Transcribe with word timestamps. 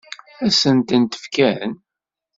Ad 0.45 0.51
sent-tent-fken? 0.53 1.71